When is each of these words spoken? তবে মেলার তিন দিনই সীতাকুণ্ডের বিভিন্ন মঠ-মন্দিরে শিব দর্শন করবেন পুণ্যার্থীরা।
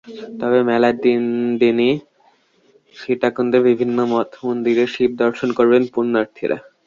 তবে 0.39 0.59
মেলার 0.63 0.95
তিন 1.03 1.21
দিনই 1.61 1.93
সীতাকুণ্ডের 2.95 3.61
বিভিন্ন 3.69 3.97
মঠ-মন্দিরে 4.11 4.85
শিব 4.93 5.11
দর্শন 5.23 5.49
করবেন 5.57 5.83
পুণ্যার্থীরা। 5.93 6.57